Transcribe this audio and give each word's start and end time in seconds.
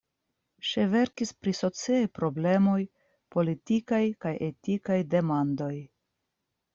Ŝi 0.67 0.83
verkis 0.93 1.33
pri 1.43 1.51
sociaj 1.57 1.99
problemoj, 2.19 2.79
politikaj 3.35 4.01
kaj 4.25 4.31
etikaj 4.49 4.97
demandoj. 5.13 5.73